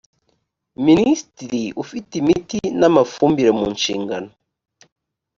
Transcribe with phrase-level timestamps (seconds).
[0.85, 4.29] minisitiri ufite imiti n amafumbire mu nshingano